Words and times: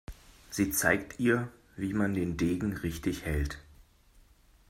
Sie 0.49 0.71
zeigt 0.71 1.19
ihr, 1.19 1.51
wie 1.77 1.93
man 1.93 2.15
den 2.15 2.35
Degen 2.35 2.73
richtig 2.75 3.23
hält. 3.23 3.59